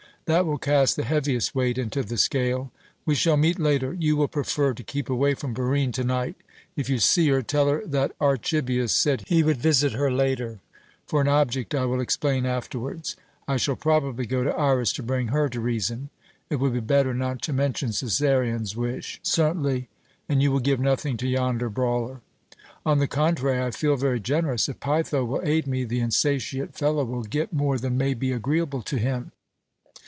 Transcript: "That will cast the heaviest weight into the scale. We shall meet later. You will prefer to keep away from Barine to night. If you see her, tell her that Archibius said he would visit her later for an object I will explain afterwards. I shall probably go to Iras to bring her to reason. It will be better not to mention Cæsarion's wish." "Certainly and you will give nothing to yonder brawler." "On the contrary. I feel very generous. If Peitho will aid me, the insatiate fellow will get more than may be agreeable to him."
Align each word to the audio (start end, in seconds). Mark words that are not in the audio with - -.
"That 0.25 0.45
will 0.45 0.59
cast 0.59 0.95
the 0.95 1.03
heaviest 1.03 1.53
weight 1.53 1.77
into 1.77 2.03
the 2.03 2.15
scale. 2.15 2.71
We 3.05 3.15
shall 3.15 3.35
meet 3.35 3.59
later. 3.59 3.91
You 3.99 4.15
will 4.15 4.29
prefer 4.29 4.73
to 4.73 4.83
keep 4.83 5.09
away 5.09 5.33
from 5.33 5.53
Barine 5.53 5.91
to 5.93 6.05
night. 6.05 6.35
If 6.77 6.89
you 6.89 6.99
see 6.99 7.27
her, 7.29 7.41
tell 7.41 7.67
her 7.67 7.83
that 7.87 8.13
Archibius 8.21 8.93
said 8.95 9.23
he 9.27 9.43
would 9.43 9.57
visit 9.57 9.91
her 9.91 10.09
later 10.09 10.59
for 11.05 11.19
an 11.19 11.27
object 11.27 11.75
I 11.75 11.83
will 11.83 11.99
explain 11.99 12.45
afterwards. 12.45 13.17
I 13.45 13.57
shall 13.57 13.75
probably 13.75 14.25
go 14.25 14.41
to 14.45 14.55
Iras 14.55 14.93
to 14.93 15.03
bring 15.03 15.29
her 15.29 15.49
to 15.49 15.59
reason. 15.59 16.11
It 16.49 16.57
will 16.57 16.71
be 16.71 16.79
better 16.79 17.13
not 17.13 17.41
to 17.41 17.51
mention 17.51 17.89
Cæsarion's 17.89 18.73
wish." 18.73 19.19
"Certainly 19.23 19.89
and 20.29 20.41
you 20.41 20.53
will 20.53 20.59
give 20.61 20.79
nothing 20.79 21.17
to 21.17 21.27
yonder 21.27 21.69
brawler." 21.69 22.21
"On 22.85 22.99
the 22.99 23.07
contrary. 23.07 23.61
I 23.61 23.71
feel 23.71 23.97
very 23.97 24.21
generous. 24.21 24.69
If 24.69 24.79
Peitho 24.79 25.25
will 25.25 25.41
aid 25.43 25.67
me, 25.67 25.83
the 25.83 25.99
insatiate 25.99 26.73
fellow 26.75 27.03
will 27.03 27.23
get 27.23 27.51
more 27.51 27.77
than 27.77 27.97
may 27.97 28.13
be 28.13 28.31
agreeable 28.31 28.83
to 28.83 28.97
him." 28.97 29.33